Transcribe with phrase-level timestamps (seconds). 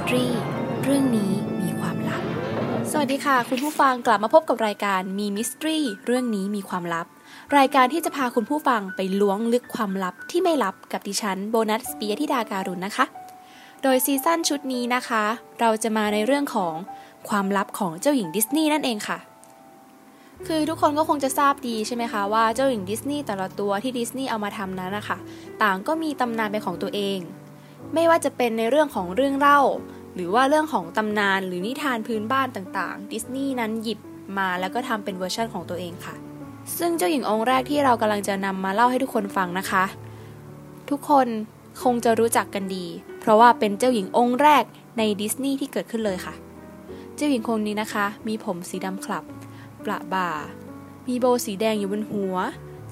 [0.00, 0.28] Mystery
[0.84, 2.22] เรื่องนี้มีความลับ
[2.90, 7.06] สวัสดีค่ะ คุณผู้ฟังกลับมาพบกับรายการมี Mystery เรื่องนี้มีความลับ
[7.58, 13.04] รายการที่จะพาคุณผู้ฟังไปล้วงลึกความลับที่ไม่ลับกับดิฉันโบนัสเปียธิดาการุณนะคะ
[13.82, 15.24] โดยซีซั่นชุดนี้นะคะ
[15.60, 16.74] เราจะมาในเรื่องของ
[17.28, 19.18] ความลับของเจ้าหญิงดิสนีย์นั่นเองค่ะ
[20.46, 25.18] คือทุกคนก็คงจะทราบดีใช่ไหมคะว่าเจ้าหญิงดิสนีย์แต่ละตัวที่ดิสนีย์เอามาทำนั้นนะคะ
[25.62, 27.20] ต่างก็มีตำนานเป็นของตัวเอง
[27.94, 29.60] ไม่ว่าจะเป็นในเรื่องของเรื่องเล่า
[30.14, 33.98] หรือว่าเรื่องของตำนานหรือนิทานพื้นบ้านต่างๆ ดิสนีย์นั้นหยิบ
[34.38, 36.14] มาแล้วก็ทำเป็นเวอร์ชันของตัวเองค่ะ
[36.78, 39.84] ซึ่งเจ้าหญิงองค์แรกที่เรากำลังจะนำมาเล่าให้ทุกคนฟังนะคะ
[40.90, 41.26] ทุกคน
[41.82, 42.86] คงจะรู้จักกันดี
[43.20, 44.64] เพราะว่าเป็นเจ้าหญิงองค์แรก
[44.98, 46.34] ในดิสนีย์ที่เกิดขึ้นเลยค่ะ
[47.16, 49.24] เจ้าหญิงคนนี้นะคะ มีผมสีดำคลับ
[49.84, 50.30] ประบ่า
[51.08, 52.36] มีโบว์สีแดงอยู่บนหัว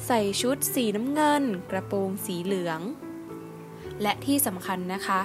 [0.07, 2.81] ใส่ชุดสีน้ำเงิน กระโปรงสีเหลือง
[4.03, 5.21] และที่สำคัญนะคะ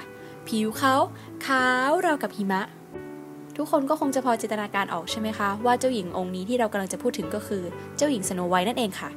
[0.47, 0.95] ผิวเขา
[1.45, 2.61] ขาวราวกับหิมะ
[3.57, 7.63] ทุกคนก็คงจะพอจินตนาการออกใช่ไหมคะ ว่าเจ้าหญิงองค์นี้ที่เรากำลังจะพูดถึงก็คือ
[7.97, 9.09] เจ้าหญิงสโนไวท์นั่นเองค่ะ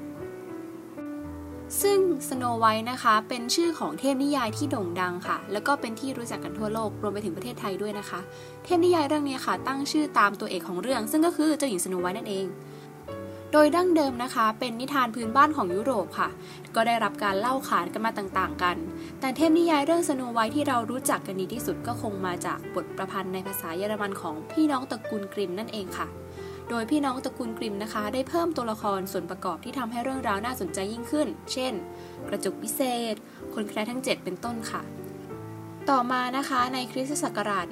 [1.83, 8.21] ซึ่งสโนไวท์นะคะ เป็นชื่อของเทพนิยายที่โด่งดังค่ะ แล้วก็เป็นที่รู้จักกันทั่วโลกรวมไปถึงประเทศไทยด้วยนะคะ
[8.65, 12.47] เทพนิยายเรื่องนี้ค่ะ ตั้งชื่อตามตัวเอกของเรื่อง ซึ่งก็คือเจ้าหญิงสโนไวท์นั่นเอง
[13.57, 16.29] ดยดั้งเดิมนะคะ เป็นนิทานพื้นบ้านของยุโรปค่ะ
[16.75, 18.77] ก็ได้รับการเล่าขานกันมาต่างๆ กัน
[19.21, 26.07] แต่เทพนิยายเรื่องสโนไวท์ที่เรารู้จักกันดีที่สุดก็คงมาจากบทประพันธ์ในภาษาเยอรมันของพี่น้องตระกูลกริมนั่นเองค่ะ
[26.69, 31.73] โดยพี่น้องตระกูลกริมนะคะ ได้เพิ่มตัวละครส่วนประกอบที่ทำให้เรื่องราวน่าสนใจยิ่งขึ้น เช่น
[32.29, 32.81] กระจกพิเศ
[33.13, 33.15] ษ
[33.55, 34.83] คนแคร์ทั้ง 7 เป็นต้นค่ะ
[35.93, 37.67] ต่อมานะคะในคริสตศักราช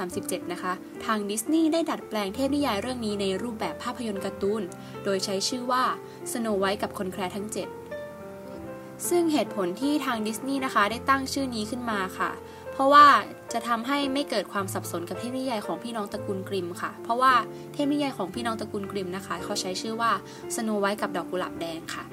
[0.00, 0.72] 1937 นะคะ
[1.04, 4.62] ทางดิสนีย์ได้ดัดแปลงเทพนิยายเรื่องนี้ในรูปแบบภาพยนตร์การ์ตูน
[5.04, 5.84] โดยใช้ชื่อว่า
[6.32, 7.46] Snow White กับคนแคระทั้ง
[8.26, 12.30] 7 ซึ่งเหตุผลที่ทางดิสนีย์นะคะได้ตั้งชื่อนี้ขึ้นมาค่ะ
[12.72, 13.06] เพราะว่า
[13.52, 17.32] จะทำให้ไม่เกิดความสับสนกับเทพนิยายของพี่น้องตระกูลกริมค่ะ เพราะว่า
[17.72, 20.12] เทพนิยายของพี่น้องตระกูลกริมนะคะ เขาใช้ชื่อว่า
[20.54, 22.04] Snow White กับดอกกุหลาบแดงค่ะ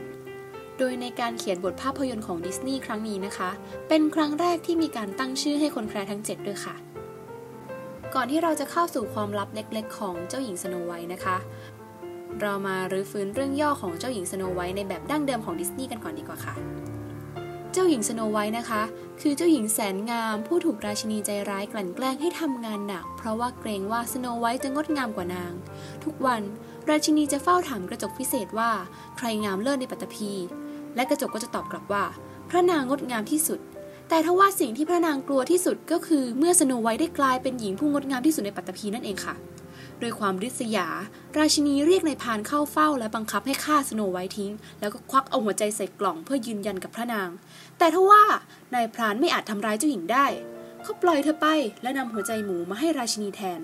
[0.80, 3.50] โดยในการเขียนบทภาพยนตร์ของดิสนีย์ครั้งนี้นะคะ
[3.90, 6.75] เป็นครั้งแรกที่มีการตั้งชื่อให้คนแคระทั้ง 7 ด้วยค่ะ
[8.16, 11.38] ก่อนที่เราจะเข้าสู่ความลับเล็กๆ ของเจ้าหญิงสโนไวท์นะคะ
[12.41, 16.56] เรามารื้อฟื้นเรื่องย่อของเจ้าหญิงสโนไวท์ในแบบดั้งเดิมของดิสนีย์กันก่อนดีกว่าค่ะ
[17.72, 18.81] เจ้าหญิงสโนไวท์นะคะ
[19.22, 25.53] คือเจ้าหญิงแสนงามผู้ถูกราชินีใจร้ายกลั่นแกล้งให้ทำงานหนัก เพราะว่าเกรงว่าสโนไวท์จะงดงามกว่านาง
[26.03, 26.41] ทุกวัน
[26.90, 28.72] ราชินีจะเฝ้าถามกระจกพิเศษว่า
[29.18, 30.31] ใครงามเลิศในปัตตภี
[30.95, 32.03] และกระจกก็จะตอบกลับว่า
[32.50, 33.59] พระนางงดงามที่สุด
[34.09, 39.35] แต่ทว่าสิ่งที่พระนางกลัวที่สุดก็คือเมื่อสโนไวท์ได้กลายเป็นหญิงผู้งดงามที่สุดในปัตตภีนั่นเองค่ะ
[40.00, 40.88] โดยความริษยา
[41.38, 47.29] ราชินีเรียกนายพรานเข้าเฝ้า และบังคับให้ฆ่าสโนไวท์ทิ้ง แล้วก็ควักเอาหัวใจใส่กล่องเพื่อยืนยันกับพระนาง
[47.78, 48.23] แต่ทว่า
[48.73, 50.25] นายพรานไม่อาจทำร้ายเจ้าหญิงได้
[50.84, 51.47] เขาปล่อยเธอไป
[51.81, 53.61] และนำหัวใจหมูมาให้ราชินีแทน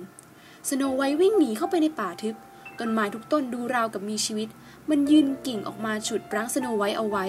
[0.69, 2.35] สโนไวท์วิ่งหนีเข้าไปในป่าทึบ
[2.79, 4.47] ต้นไม้ทุกต้นดูราวกับมีชีวิต
[4.89, 7.25] มันยื่นกิ่งออกมาฉุดรั้งสโนไวท์เอาไว้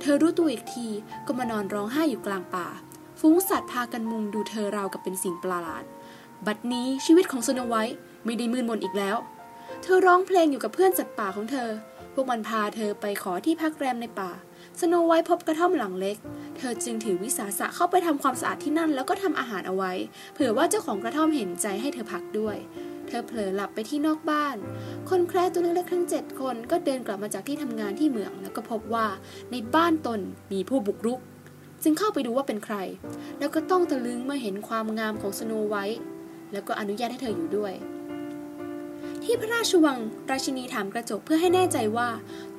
[0.00, 0.88] เธอรู้ตัวอีกที
[1.26, 2.66] ก็มานอนร้องไห้อยู่กลางป่า
[3.20, 5.84] ฝูงสัตว์พากันมุงดูเธอราวกับเป็นสิ่งประหลาด
[6.46, 9.16] บัดนี้ชีวิตของสโนไวท์ไม่ได้มืดมนอีกแล้ว
[9.82, 11.68] เธอร้องเพลงอยู่กับเพื่อนสัตว์ป่าของเธอ
[12.14, 14.30] พวกมันพาเธอไปขอที่พักแรมในป่า
[14.80, 16.16] สโนไวท์พบกระท่อมหลังเล็ก
[16.56, 19.92] เธอจึงถือวิสาสะเข้าไปทำความสะอาดที่นั่นแล้วก็ทำอาหารเอาไว้
[20.34, 22.56] เผื่อว่าเจ้าของกระท่อมเห็นใจให้เธอพักด้วย
[23.08, 24.56] เธอเผลอหลับไปที่นอกบ้าน
[25.08, 29.06] คนแคร์ตัวเล็กๆทั้งเจ็ดคนก็เดินกลับมาจากที่ทำงานที่เมือง แล้วก็พบว่า
[29.50, 30.20] ในบ้านตน
[30.52, 31.20] มีผู้บุกรุก
[31.82, 32.76] จึงเข้าไปดูว่าเป็นใคร
[33.38, 36.02] แล้วก็ต้องตะลึงเมื่อเห็นความงามของสโนไวท์
[36.52, 37.74] แล้วก็อนุญาตให้เธออยู่ด้วย
[39.24, 39.98] ที่พระราชวัง
[40.30, 42.08] ราชินีถามกระจกเพื่อให้แน่ใจว่า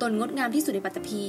[0.00, 1.24] ตนงดงามที่สุดในปัตตภี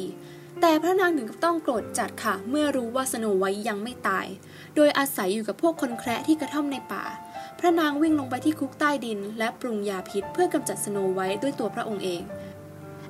[0.61, 4.27] แต่พระนางถึงกับต้องโกรธจัดค่ะ เมื่อรู้ว่าสโนไวท์ยังไม่ตาย
[4.75, 7.03] โดยอาศัยอยู่กับพวกคนแคระที่กระท่อมในป่า
[7.59, 12.21] พระนางวิ่งลงไปที่คุกใต้ดิน และปรุงยาพิษเพื่อกำจัดสโนไวท์ด้วยตัวพระองค์เอง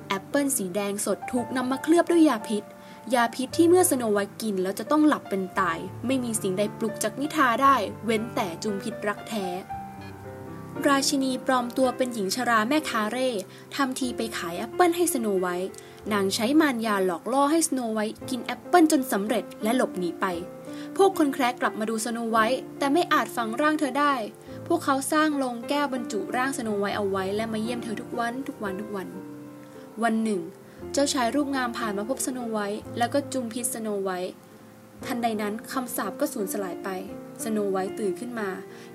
[0.08, 2.64] แอปเปิลสีแดงสดถูกนำมาเคลือบด้วยยาพิษ
[3.14, 9.46] ยาพิษที่เมื่อสโนไวท์กินแล้วจะต้องหลับเป็นตาย ไม่มีสิ่งใดปลุกจากนิทราได้ เว้นแต่จุมพิษรักแท้
[10.86, 13.28] ราชินีปลอมตัวเป็นหญิงชราแม่ค้าเร่
[13.74, 15.70] ทำทีไปขายแอปเปิลให้สโนไวท์
[16.12, 20.26] นางใช้มารยาหลอกล่อให้สโนไวท์กินแอปเปิลจนสำเร็จและหลบหนีไป
[20.96, 24.14] พวกคนแคระกลับมาดูสโนไวท์แต่ไม่อาจฝังร่างเธอได้
[24.66, 29.08] พวกเขาสร้างโลงแก้วบรรจุร่างสโนไวท์เอาไว้และมาเยี่ยมเธอทุกวันทุกวันทุกวัน
[30.02, 30.40] วันหนึ่ง
[30.92, 34.32] เจ้าชายรูปงามผ่านมาพบสโนไวท์แล้วก็จุมพิษสโนไวท์
[35.06, 36.88] ทันใดนั้นคำสาปก็สูญสลายไป
[37.44, 38.48] สโนไวท์ตื่นขึ้นมา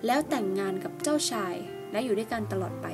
[0.06, 1.54] แล้วแต่งงานกับเจ้าชาย
[1.92, 2.88] และอยู่ด้วยกันตลอดไป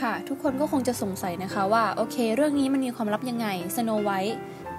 [0.00, 4.36] ค่ะ ทุกคนก็คงจะสงสัยนะคะว่า โอเค เรื่องนี้มันมีความลับยังไงสโนไวท์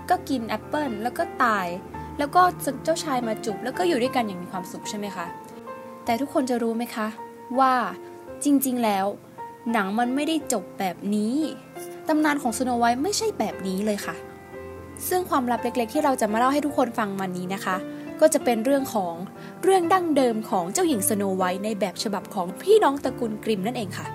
[0.10, 1.68] ก็กินแอปเปิลแล้วก็ตาย
[2.20, 2.42] แล้วก็
[2.84, 5.26] เจ้าชายมาจุบแล้วก็อยู่ด้วยกันอย่างมีความสุขใช่ไหมคะ
[6.06, 7.08] แต่ทุกคนจะรู้ไหมคะ
[7.60, 7.74] ว่า
[8.44, 9.06] จริงๆแล้ว
[9.72, 11.36] หนังมันไม่ได้จบแบบนี้
[12.08, 14.16] ตำนานของสโนไวท์ไม่ใช่แบบนี้เลยค่ะ
[15.08, 17.78] ซึ่งความลับเล็กๆ ที่เราจะมาเล่าให้ทุกคนฟังวันนี้นะคะ
[18.22, 19.14] ก็จะเป็นเรื่องของ
[19.64, 24.08] เรื่องดั้งเดิมของเจ้าหญิงสโนไวท์ในแบบฉบับของพี่น้องตระกูลกริมม์นั่นเองค่ะ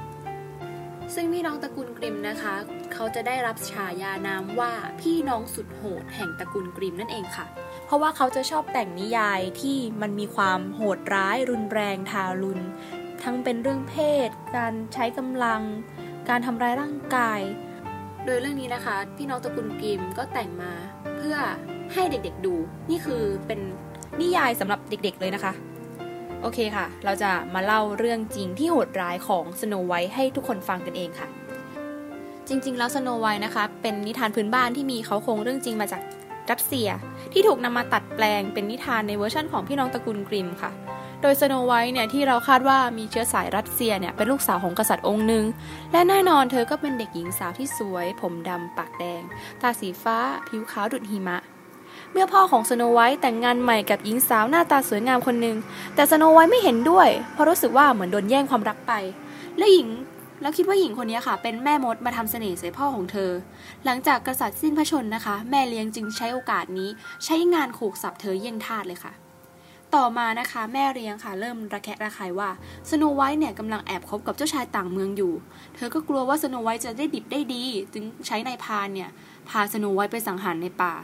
[1.15, 2.55] ซึ่งพี่น้องตระกูลกริมนะคะ
[2.93, 7.47] เขาจะได้รับฉายานามว่าพี่น้องสุดโหดแห่งตระกูลกริมนั่นเองค่ะ
[7.87, 12.65] เพราะว่าเขาจะชอบแต่งนิยายที่มันมีความโหดร้าย รุนแรงทารุณ
[13.23, 13.95] ทั้งเป็นเรื่องเพ
[14.27, 15.63] ศ การใช้กำลัง
[16.29, 17.41] การทำร้ายร่างกาย
[18.25, 20.73] โดยเรื่องนี้นะคะ พี่น้องตระกูลกริมก็แต่งมา
[21.17, 21.37] เพื่อ
[21.93, 22.55] ให้เด็กๆดู
[22.91, 23.61] นี่คือเป็น
[24.21, 25.53] นิยายสำหรับเด็กๆเลยนะคะ
[26.43, 31.29] โอเคค่ะ เราจะมาเล่าเรื่องจริงที่โหดร้ายของสโนไวท์ให้ทุกคนฟังกันเองค่ะ
[32.49, 36.01] จริงๆ แล้วสโนไวท์นะคะ เป็นนิทานพื้นบ้านที่มีเค้าโครงเรื่องจริงมาจาก
[36.51, 36.89] รัสเซีย
[37.33, 40.71] ที่ถูกนำมาดัดแปลงเป็นนิทานในเวอร์ชั่นของพี่น้องตระกูลกริมม์ค่ะ
[41.23, 45.45] โดยสโนไวท์เนี่ยที่เราคาดว่ามีเชื้อสายรัสเซียเนี่ยเป็นลูกสาวของกษัตริย์องค์หนึ่ง
[45.93, 49.23] และแน่นอนเธอก็เป็นเด็กหญิงสาวที่สวย ผมดำปากแดง
[49.63, 50.19] ตาสีฟ้า
[50.49, 51.39] ผิวขาวดุจหิมะ
[52.13, 55.57] เมื่อพ่อของสโนไวท์แต่งงานใหม่กับหญิงสาวหน้าตาสวยงามคนหนึ่ง
[55.95, 58.93] แต่สโนไวท์ไม่เห็นด้วย เพราะรู้สึกว่าเหมือนโดนแย่งความรักไป
[59.59, 59.89] และหญิง
[60.45, 63.31] แล้วคิดว่าหญิงคนนี้ค่ะ เป็นแม่มดมาทำเสน่ห์ใส่พ่อของเธอ
[63.85, 66.89] หลังจากกษัตริย์สิ้นพระชนนะคะ แม่เลี้ยงจึงใช้โอกาสนี้
[67.25, 69.13] ใช้งานขู่สับเธอเยี่ยงทาสเลยค่ะ
[69.95, 72.51] ต่อมานะคะ แม่เลี้ยงค่ะ เริ่มระแคะระคายว่า
[72.91, 75.33] สโนไวท์เนี่ยกำลังแอบคบกับเจ้าชายต่างเมืองอยู่
[75.75, 79.11] เธอก็กลัวว่าสโนไวท์จะได้ดิบได้ดี จึงใช้นายพานเนี่ย
[79.49, 80.95] พาสโนไวท์ไปสังหารในป่า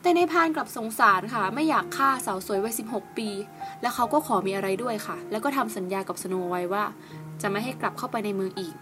[0.00, 3.28] แต่นายพานกลับสงสารค่ะ ไม่อยากฆ่าสาวสวยวัย 16 ปี
[3.80, 6.84] แล้วเขาก็ขอมีอะไรด้วยค่ะ แล้วก็ทำสัญญากับสโนไวท์ว่า
[7.42, 8.74] จะไม่ให้กลับเข้าไปในเมืองอีก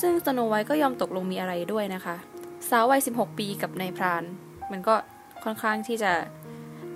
[0.00, 2.16] ซึ่งสโนไวท์ก็ยอมตกลงมีอะไรด้วยนะคะ
[2.68, 4.22] สาววัย 16 ปีกับนายพราน
[4.72, 4.94] มันก็
[5.44, 6.12] ค่อนข้างที่จะ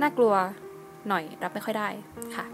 [0.01, 0.35] น่ากลัว
[1.09, 1.89] หน่อยรับไม่ค่อยได้
[2.37, 2.47] ค่ะ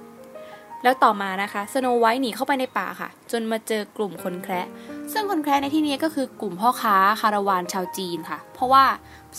[0.82, 4.66] แล้วต่อมานะคะสโนไวท์หนีเข้าไปในป่าค่ะ จนมาเจอกลุ่มคนแคระ
[5.12, 8.84] ซึ่งคนแคระในที่นี้ก็คือกลุ่มพ่อค้าคาราวานชาวจีนค่ะ เพราะว่า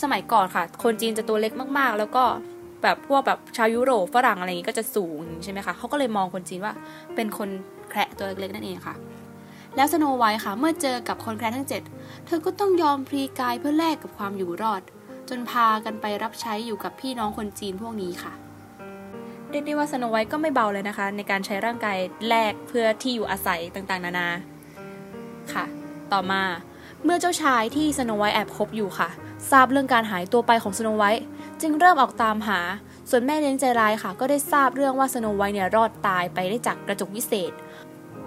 [0.02, 2.24] สมัยก่อนค่ะ คนจีนจะตัวเล็กมากๆ แล้วก็
[2.82, 6.74] แบบพวกแบบชาวยุโรปฝรั่งอะไรอย่างนี้ก็จะสูงใช่ไหมคะเขาก็เลยมองคนจีนว่า
[7.14, 7.48] เป็นคน
[7.94, 8.94] คระตัวเล็กๆนั่นเองค่ะ
[9.76, 14.82] แล้วสโนไวท์ค่ะ เมื่อเจอกับคนแคระทั้ง 7 เธอก็ต้องยอมพลีกายเพื่อแลกกับความอยู่รอด
[15.28, 18.32] จนพากันไปรับใช้อยู่กับพี่น้องคนจีนพวกนี้ค่ะ
[19.50, 21.98] เรียกได้ว่าสโนไวท์ก็ไม่เบาเลยนะคะ ในการใช้ร่างกาย
[22.28, 24.28] แลกเพื่อที่อยู่อาศัยต่างๆ นานา
[25.52, 25.64] ค่ะ
[26.12, 26.42] ต่อมา
[27.04, 29.08] เมื่อเจ้าชายที่สโนไวท์แอบคบอยู่ค่ะ
[29.50, 31.24] ทราบเรื่องการหายตัวไปของสโนไวท์
[31.62, 32.60] จึงเริ่มออกตามหา
[33.10, 37.52] ส่วนแม่เลี้ยงใจร้ายค่ะ ก็ได้ทราบเรื่องว่าสโนไวท์เนี่ยรอดตายไปได้จากกระจกวิเศษ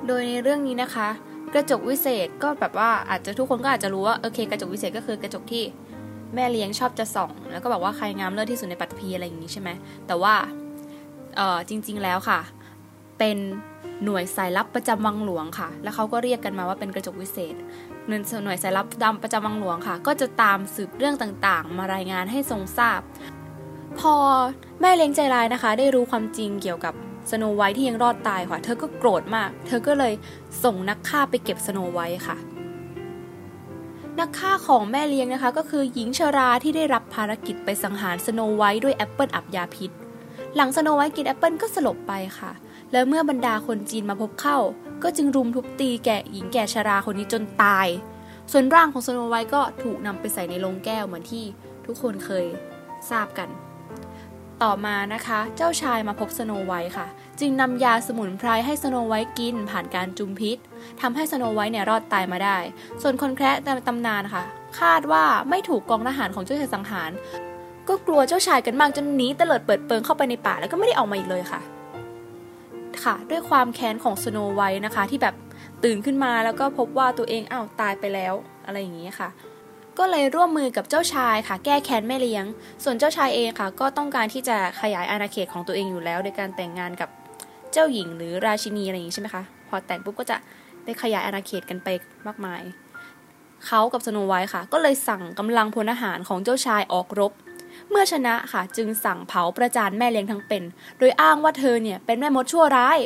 [0.08, 1.08] โดยในเรื่องนี้นะคะ
[1.54, 5.64] กระจกวิเศษก็แบบว่าอาจจะทุกคนก็อาจจะรู้ว่าโอเค กระจกวิเศษก็คือกระจกที่
[6.36, 9.70] แม่เลี้ยงชอบจะส่อง แล้วก็บอกว่าใครงามเลิศที่สุดในปัตภีอะไรอย่างนี้ใช่ไหม
[10.08, 10.34] แต่ว่า
[11.36, 12.40] เออจริง ๆแล้วค่ะ
[13.20, 13.38] เป็น
[14.04, 17.56] หน่วยสายลับประจำวังหลวงค่ะ แล้วเขาก็เรียกกันมาว่าเป็นกระจกวิเศษ
[18.08, 23.02] หน่วยหน่วยสายลับดำประจำวังหลวงค่ะ ก็จะตามสืบเรื่องต่างๆ มารายงานให้ทรงทราบ
[24.00, 24.16] พอ
[24.82, 26.94] แม่เลี้ยงใจร้ายนะคะ ได้รู้ความจริงเกี่ยวกับ
[27.32, 30.14] สโนไวท์ที่ยังรอดตายค่ะ เธอก็โกรธมาก เธอก็เลย
[30.64, 32.38] ส่งนักฆ่าไปเก็บสโนไวท์ค่ะ
[34.20, 39.92] นักฆ่าของแม่เลี้ยงนะคะ ก็คือหญิงชราที่ได้รับภารกิจไปสังหารสโนไวท์ด้วยแอปเปิลอาบยาพิษ
[40.56, 42.52] หลังสโนไวท์กินแอปเปิลก็สลบไปค่ะ
[42.92, 44.58] แล้วเมื่อบรรดาคนจีนมาพบเข้า
[45.04, 47.88] ก็จึงรุมทุบตีแก่หญิงแก่ชราคนนี้จนตาย
[48.52, 51.46] ส่วนร่างของสโนไวท์ก็ถูกนำไปใส่ในโลงแก้วเหมือนที่
[51.86, 52.46] ทุกคนเคย
[53.10, 53.50] ทราบกัน
[54.64, 57.08] ต่อมานะคะ เจ้าชายมาพบสโนไวท์ค่ะ
[57.40, 60.58] จึงนำยาสมุนไพรให้สโนไวท์กินผ่านการจุมพิต
[61.02, 62.58] ทำให้สโนไวท์เนี่ยรอดตายมาได้
[63.02, 64.44] ส่วนคนแคระในตำนานค่ะ
[64.80, 67.12] คาดว่าไม่ถูกกองทหารของเจ้าชายสังหาร
[67.88, 71.62] ก็กลัวเจ้าชายกันมากจนหนีเตลิดเปิดเปิงเข้าไปในป่าแล้วก็ไม่ได้ออกมาอีกเลยค่ะ
[73.04, 75.36] ค่ะ ด้วยความแค้นของสโนไวท์นะคะ ที่แบบ
[75.84, 78.34] ตื่นขึ้นมาแล้วก็พบว่าตัวเองอ้าวตายไปแล้ว
[78.66, 79.30] อะไรอย่างนี้ค่ะ
[79.98, 82.46] ก็เลยร่วมมือกับเจ้าชายค่ะ แก้แค้นแม่เลี้ยง
[82.84, 87.10] ส่วนเจ้าชายเองค่ะ ก็ต้องการที่จะขยายอาณาเขตของตัวเองอยู่แล้ว โดยการแต่งงานกับ
[87.74, 90.38] เจ้าหญิงหรือราชินีอะไรอย่างนี้ใช่ไหมคะ พอแต่งปุ๊บก็จะ
[90.86, 91.88] ได้ขยายอาณาเขตกันไป
[92.28, 92.62] มากมาย
[93.66, 97.32] เขากับสโนไวท์ค่ะ ก็เลยสั่งกำลังพลทหารของเจ้าชายออกรบ
[97.90, 100.64] เมื่อชนะค่ะ จึงสั่งเผาประจานแม่เลี้ยงทั้งเป็น
[101.00, 103.00] โดยอ้างว่าเธอเนี่ยเป็นแม่มดชั่วร้าย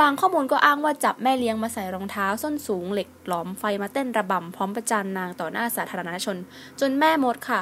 [0.00, 6.36] บางข้อมูลก็อ้างว่าจับแม่เลี้ยงมาใส่รองเท้าส้นสูงเหล็กหลอมไฟมาเต้นระบำพร้อมประจานนางต่อหน้าสาธารณชน
[6.80, 7.60] จนแม่มดค่ะ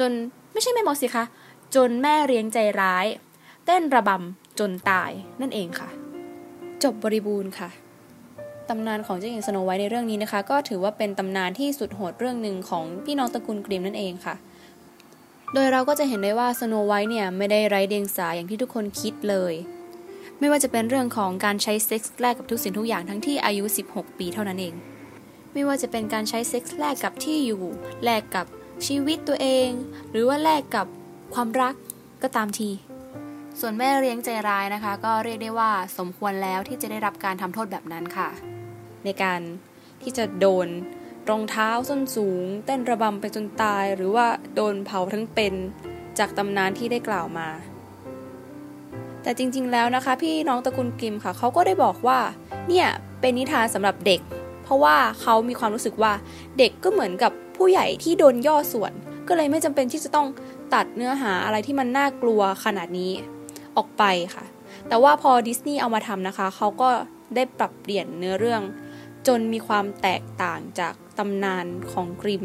[0.00, 0.10] จน
[0.52, 1.24] ไม่ใช่แม่มดสิคะ
[1.74, 3.06] จนแม่เลี้ยงใจร้าย
[3.66, 5.88] เต้นระบำจนตายนั่นเองค่ะ
[6.82, 7.68] จบบริบูรณ์ค่ะ
[8.68, 14.34] ตำนานของเจ้าหญิงสโนไวท์ในเรื่องนี้นะคะ ก็ถือว่าเป็นตำนานที่สุดโหดเรื่องหนึ่งของพี่น้องตระกูลกริมม์นั่นเองค่ะ
[15.54, 19.54] โดยเราก็จะเห็นได้ว่าสโนไวท์เนี่ยไม่ได้ไร้เดียงสาอย่างที่ทุกคนคิดเลย
[20.40, 24.74] ไม่ว่าจะเป็นเรื่องของการใช้เซ็กส์แลกกับทุกสิ่งทุกอย่างทั้งที่อายุ 16 ปีเท่านั้นเอง
[25.52, 27.62] ไม่ว่าจะเป็นการใช้เซ็กส์แลกกับที่อยู่
[28.04, 28.46] แลกกับ
[28.86, 29.68] ชีวิตตัวเอง
[30.10, 30.86] หรือว่าแลกกับ
[31.34, 31.74] ความรัก
[32.22, 32.70] ก็ตามที
[33.60, 38.28] ส่วนแม่เลี้ยงใจร้ายนะคะ ก็เรียกได้ว่าสมควรแล้วที่จะได้รับการทำโทษแบบนั้นค่ะ
[39.04, 39.40] ในการ
[40.02, 40.68] ที่จะโดน
[41.28, 45.54] รองเท้าส้นสูง เต้นระบำไปจนตาย หรือว่าโดนเผาทั้งเป็น
[46.18, 47.48] จากตำนานที่ได้กล่าวมา
[49.28, 52.18] แต่จริงๆแล้วนะคะ พี่น้องตระกูลกิมค่ะเขาก็ได้บอกว่า
[52.68, 52.86] เนี่ย
[53.20, 54.20] เป็นนิทานสำหรับเด็ก
[54.64, 56.12] เพราะว่าเขามีความรู้สึกว่า
[56.58, 58.92] เด็กก็เหมือนกับผู้ใหญ่ที่โดนย่อส่วน
[59.28, 60.28] ก็เลยไม่จำเป็นที่จะต้อง
[60.74, 63.12] ตัดเนื้อหาอะไรที่มันน่ากลัวขนาดนี้
[63.76, 64.04] ออกไป
[64.34, 64.44] ค่ะ
[64.88, 66.90] แต่ว่าพอดิสนีย์เอามาทำนะคะ เขาก็
[67.34, 68.62] ได้ปรับเปลี่ยนเนื้อเรื่อง
[69.26, 72.44] จนมีความแตกต่างจากตำนานของกริม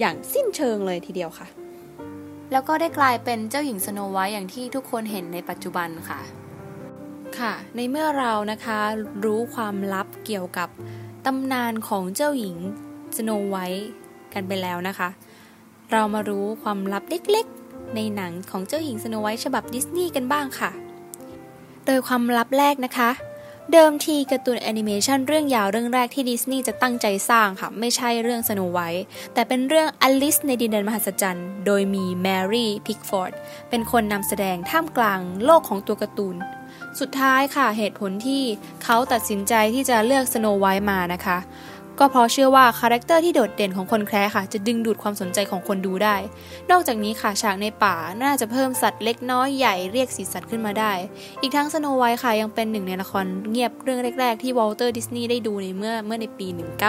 [0.00, 1.48] อย่างสิ้นเชิงเลยทีเดียวค่ะ
[2.54, 6.20] แล้วก็ได้กลายเป็นเจ้าหญิงสโนไวท์อย่างที่ทุกคนเห็นในปัจจุบันค่ะ
[7.38, 8.78] ค่ะ ในเมื่อเรานะคะ
[9.24, 10.68] รู้ความลับเกี่ยวกับ
[11.26, 12.56] ตำนานของเจ้าหญิง
[13.16, 13.88] สโนไวท์
[14.34, 15.08] กันไปแล้วนะคะ
[15.92, 20.70] เรามารู้ความลับเล็กๆ ในหนังของเจ้าหญิงสโนไวท์ฉบับดิสนีย์กันบ้างค่ะ
[21.86, 23.10] โดยความลับแรกนะคะ
[23.72, 29.04] เดิมทีการ์ตูนแอนิเมชันเรื่องยาวเรื่องแรกที่ดิสนีย์จะตั้งใจสร้างค่ะ ไม่ใช่เรื่องสโนไวท์
[29.34, 33.32] แต่เป็นเรื่องอลิสในดินแดนมหัศจรรย์โดยมีแมรี่พิกฟอร์ด
[33.70, 36.36] เป็นคนนำแสดงท่ามกลางโลกของตัวการ์ตูน
[37.00, 38.42] สุดท้ายค่ะเหตุผลที่
[38.84, 41.38] เขาตัดสินใจที่จะเลือกสโนไวท์มานะคะ
[41.98, 46.16] ก็เพราะเชื่อว่า character ที่โดดเด่นของคนแคระค่ะ จะดึงดูดความสนใจของคนดูได้
[46.70, 50.92] นอกจากนี้ค่ะฉากในป่าน่าจะเพิ่มสัตว์เล็กน้อยใหญ่เรียกสีสันขึ้นมาได้
[51.40, 56.46] อีกทั้งสโนไวท์ค่ะยังเป็นหนึ่งในละครเงียบเรื่องแรก ๆ ที่วอลเตอร์ดิสนีย์ได้ดูในเมื่อเมื่อในปี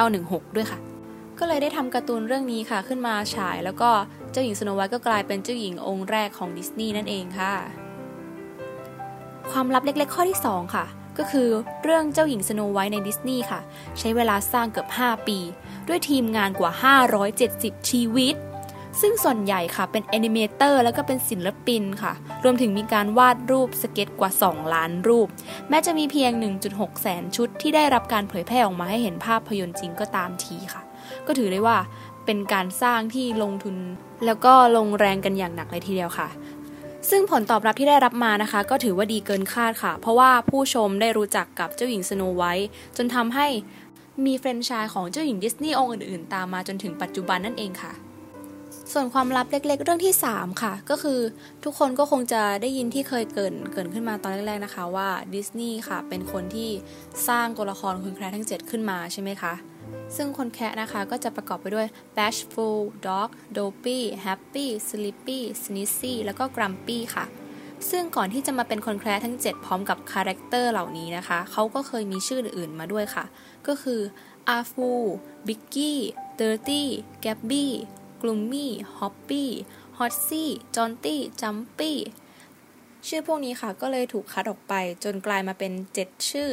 [0.07, 0.79] 1916 ด้วยค่ะ
[1.39, 3.89] ก็เลยได้ทำการ์ตูนเรื่องนี้ค่ะขึ้นมาฉาย แล้วก็
[4.31, 7.53] เจ้าหญิงสโนไวท์ก็กลายเป็นเจ้าหญิงองค์แรกของดิสนีย์นั่นเองค่ะ
[9.51, 10.85] ความลับเล็ก ๆ ข้อที่ 2 ค่ะ
[11.17, 11.49] ก็คือ
[11.83, 13.59] เรื่องเจ้าหญิงสโนไวท์ในดิสนีย์ค่ะ
[13.99, 15.39] ใช้เวลาสร้างเกือบ 5 ปี
[15.87, 16.71] ด้วยทีมงานกว่า
[17.31, 18.35] 570 ชีวิต
[19.01, 25.27] ซึ่งส่วนใหญ่ค่ะเป็น animator แล้วก็เป็นศิลปินค่ะ รวมถึงมีการวาดรูปสเก็ตช์กว่า 2 ล้านรูป
[25.69, 26.31] แม้จะมีเพียง
[26.67, 30.81] 1.6 แสนชุดที่ได้รับการเผยแพร่ออกมาให้เห็นภาพยนตร์จริงก็ตามทีค่ะ
[31.27, 31.77] ก็ถือได้ว่า
[32.25, 33.75] เป็นการสร้างที่ลงทุน
[34.25, 36.27] แล้วก็ลงแรงกันอย่างหนักเลยทีเดียวค่ะ
[37.09, 43.47] ซึ่งผลตอบรับที่ได้รับมานะคะ ก็ถือว่าดีเกินคาดค่ะ เพราะว่าผู้ชมได้รู้จักกับเจ้าหญิงสโนไวท์จนทำให้
[44.25, 47.93] มีแฟรนไชส์ของเจ้าหญิงดิสนีย์องค์อื่นๆ ตามมาจนถึงปัจจุบันนั่นเองค่ะ
[48.91, 51.19] ส่วนความลับเล็กๆ เรื่องที่ 3 ค่ะ ก็คือ
[51.63, 56.69] ทุกคนก็คงจะได้ยินที่เคยเกริ่นเกริ่นขึ้นมาตอนแรกๆนะคะว่าดิสนีย์ค่ะเป็นคนที่
[57.27, 59.53] สร้างตัวละครคนแคระทั้ง 7 ขึ้นมาใช่ไหมคะ
[60.15, 67.25] ซึ่งคนแคระนะคะก็จะประกอบไปด้วย bashful doc dopey happy sleepy sneezy แล้วก็ grumpy ค่ะ
[67.89, 73.25] ซึ่งก่อนที่จะมาเป็นคนแคระทั้ง 7 พร้อมกับ character เหล่านี้นะคะ เขาก็เคยมีชื่ออื่นมาด้วยค่ะ
[73.67, 74.01] ก็คือ
[74.55, 74.91] awful
[75.47, 75.93] biggy
[76.39, 76.83] dirty
[77.25, 77.65] gabby
[78.21, 79.45] gloomy hoppy
[79.97, 80.45] hotsy
[80.75, 81.93] jaunty jumpy
[83.07, 85.71] ชื่อพวกนี้ค่ะก็เลยถูกคัดออกไปจนกลายมาเป็น
[86.01, 86.51] 7 ชื่อ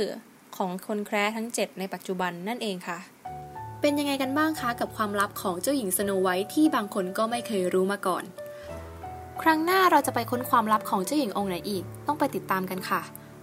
[0.56, 2.98] ของคนแคระทั้ง 7 ในปัจจุบันนั่นเองค่ะ
[3.84, 8.24] เป็นยังไงกันบ้างคะกับความลับของเจ้าหญิงสโนไวท์ที่บางคนก็ไม่เคยรู้มาก่อน
[9.42, 13.00] ครั้งหน้าเราจะไปค้นความลับของเจ้าหญิงองค์ไหนอีก ต้องไปติดตามกันค่ะ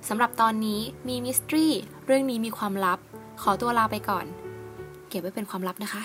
[0.08, 1.65] สำหรับตอนนี้มีมิสทรี
[2.05, 3.00] เรื่องนี้มีความลับ
[3.41, 4.25] ขอตัวลาไปก่อน
[5.10, 6.01] เก็บไว้เป็นความลับนะคะ